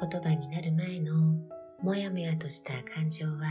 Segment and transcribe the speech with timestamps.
[0.00, 1.14] 言葉になる前の
[1.82, 3.48] もやもやとした感情は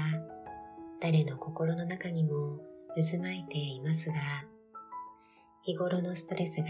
[1.01, 2.59] 誰の心の中にも
[2.95, 4.15] 渦巻いていますが
[5.63, 6.67] 日頃のストレスが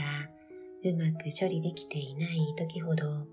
[0.83, 3.27] うまく処理できていない時ほど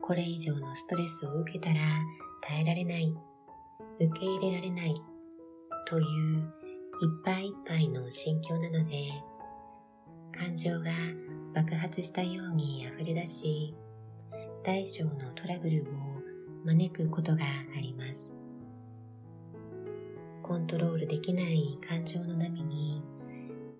[0.00, 1.80] これ以上のストレスを受けたら
[2.42, 3.14] 耐えられない
[3.98, 4.94] 受け入れられない
[5.86, 6.06] という
[6.36, 9.10] いっぱいいっぱいの心境なので
[10.32, 10.90] 感情が
[11.54, 13.74] 爆発したように溢れ出し
[14.62, 15.86] 大小のトラブルを
[16.64, 18.34] 招くことがあります。
[20.42, 23.02] コントロールできない感情の波に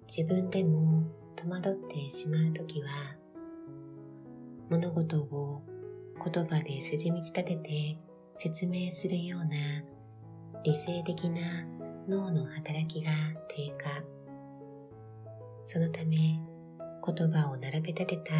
[0.06, 1.02] 自分でも
[1.36, 2.88] 戸惑ってしまうときは
[4.70, 5.62] 物事を
[6.24, 7.98] 言葉で筋道立てて
[8.36, 9.56] 説明するような
[10.62, 11.66] 理性的な
[12.08, 13.10] 脳の働きが
[13.48, 14.02] 低下。
[15.66, 18.34] そのため言葉を並べ立てた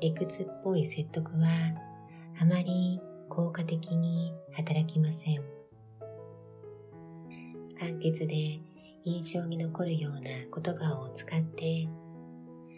[0.00, 1.48] 理屈っぽい説得は
[2.40, 5.60] あまり効果的に働きません。
[7.78, 8.60] 簡潔で
[9.04, 11.88] 印象に残るような言葉を使って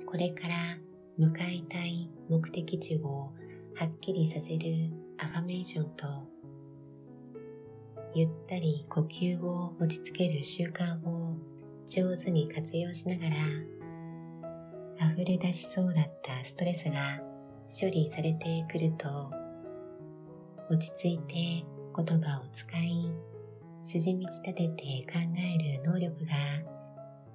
[0.06, 0.54] これから
[1.18, 3.32] 向かいたい目的地を
[3.74, 6.06] はっきりさせるアファメーションと
[8.14, 11.36] ゆったり呼吸を落ち着ける習慣を
[11.86, 13.36] 上手に活用しながら
[15.10, 17.20] 溢れ出しそうだったストレスが
[17.68, 19.08] 処理されてくると
[20.70, 21.64] 落ち着いて
[21.96, 23.10] 言葉を使い
[23.84, 26.32] 筋道立てて考える能力が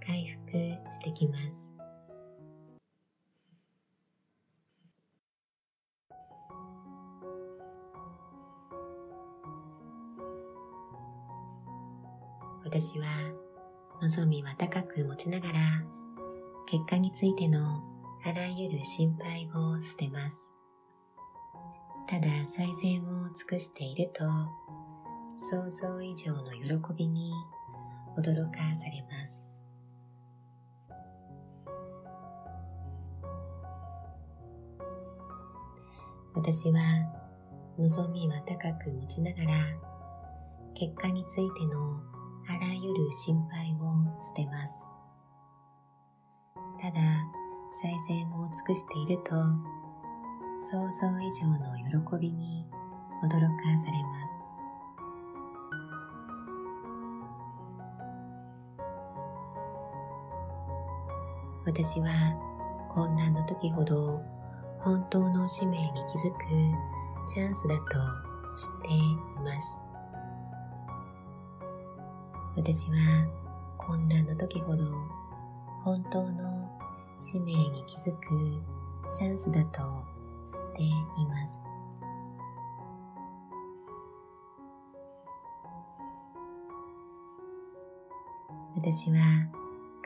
[0.06, 0.52] 回復
[0.90, 1.74] してきます。
[12.64, 13.06] 私は
[14.02, 15.97] 望みは高く持ちながら
[16.70, 17.82] 結果についての
[18.26, 20.38] あらゆる心配を捨てます。
[22.09, 24.26] ただ最善を尽くしていると
[25.38, 27.31] 想像以上の喜びに
[28.18, 29.50] 驚かされます。
[36.36, 36.81] 私は
[37.80, 39.53] 望みは高く持ちながら
[40.75, 42.02] 結果についての
[42.50, 44.87] あらゆる心配を捨てます。
[46.88, 47.02] ただ
[47.70, 49.36] 最善を尽くしていると
[50.72, 52.66] 想像以上の喜びに
[53.22, 53.38] 驚か
[53.84, 54.38] されます。
[61.66, 62.08] 私は
[62.94, 64.22] 混乱の時ほど
[64.80, 66.40] 本当の使命に気づく
[67.34, 67.81] チャンスだと
[68.56, 68.97] 知ってい
[69.44, 69.84] ます。
[72.56, 72.96] 私は
[73.78, 74.86] 混乱の時ほど
[75.84, 76.77] 本当の
[77.19, 78.61] 使命に気づく
[79.13, 79.81] チャンスだと
[80.45, 80.91] 知ってい
[81.25, 81.67] ます。
[88.75, 89.17] 私は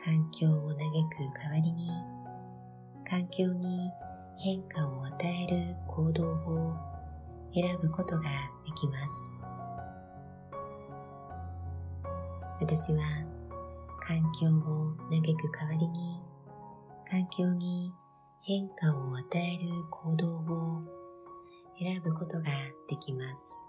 [0.03, 0.77] 環境を嘆
[1.09, 1.89] く代わりに
[3.07, 3.91] 環境に
[4.37, 6.73] 変化を与える行動を
[7.53, 9.13] 選ぶことができます。
[12.61, 12.99] 私は
[14.07, 16.21] 環境を嘆く代わりに
[17.11, 17.91] 環境に
[18.41, 20.81] 変化を与える行動を
[21.77, 22.45] 選ぶことが
[22.87, 23.67] できます。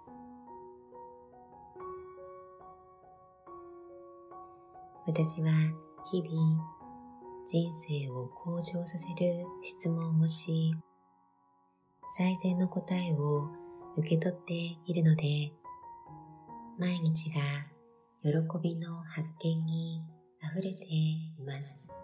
[5.09, 5.51] 私は
[6.13, 6.63] 日々
[7.45, 10.73] 人生を向上させる質問をし
[12.17, 13.49] 最善の答えを
[13.97, 14.55] 受け取って
[14.87, 15.53] いるので
[16.79, 17.41] 毎日が
[18.23, 18.31] 喜
[18.63, 20.03] びの発見に
[20.41, 22.02] あふれています。